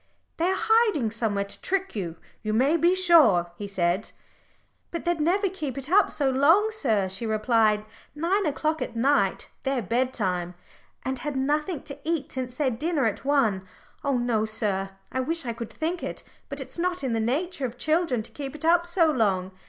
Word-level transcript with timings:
"They 0.37 0.45
are 0.47 0.57
hiding 0.57 1.11
somewhere 1.11 1.43
to 1.45 1.61
trick 1.61 1.95
you, 1.95 2.15
you 2.41 2.53
may 2.53 2.75
be 2.75 2.95
sure," 2.95 3.51
he 3.55 3.67
said. 3.67 4.11
"But 4.89 5.05
they'd 5.05 5.21
never 5.21 5.47
keep 5.47 5.77
it 5.77 5.91
up 5.91 6.09
so 6.09 6.27
long, 6.31 6.71
sir," 6.71 7.07
she 7.07 7.27
replied. 7.27 7.85
"Nine 8.15 8.47
o'clock 8.47 8.81
at 8.81 8.95
night 8.95 9.51
their 9.61 9.83
bedtime, 9.83 10.55
and 11.05 11.19
had 11.19 11.35
nothing 11.35 11.83
to 11.83 11.99
eat 12.03 12.31
since 12.31 12.55
their 12.55 12.71
dinner 12.71 13.05
at 13.05 13.23
one. 13.23 13.67
Oh 14.03 14.17
no, 14.17 14.43
sir 14.43 14.89
I 15.11 15.19
wish 15.19 15.45
I 15.45 15.53
could 15.53 15.71
think 15.71 16.01
it 16.01 16.23
but 16.49 16.59
it's 16.59 16.79
not 16.79 17.03
in 17.03 17.13
the 17.13 17.19
nature 17.19 17.67
of 17.67 17.77
children 17.77 18.23
to 18.23 18.31
keep 18.31 18.55
it 18.55 18.65
up 18.65 18.87
so 18.87 19.05
long. 19.11 19.51